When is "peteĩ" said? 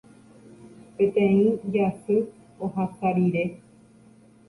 1.01-1.47